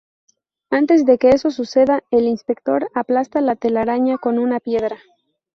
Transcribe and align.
Antes 0.71 1.05
de 1.05 1.19
que 1.19 1.29
eso 1.29 1.51
suceda, 1.51 2.01
el 2.09 2.23
inspector 2.27 2.89
aplasta 2.95 3.39
la 3.39 3.55
telaraña 3.55 4.17
con 4.17 4.39
una 4.39 4.59
piedra. 4.59 4.97